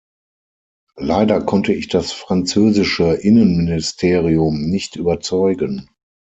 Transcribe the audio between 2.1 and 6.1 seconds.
französische Innenministerium nicht überzeugen.